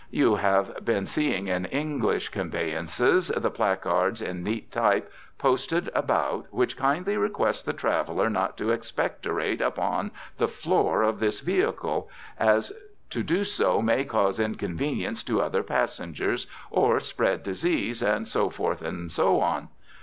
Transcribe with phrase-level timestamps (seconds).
[0.09, 6.75] You have been seeing in English conveyances the placards in neat type posted about which
[6.75, 10.09] kindly request the traveller not to expectorate upon
[10.39, 12.09] the floor of this vehicle,
[12.39, 12.73] as
[13.11, 18.81] to do so may cause inconvenience to other passengers or spread disease, and so forth
[18.81, 19.67] and so on.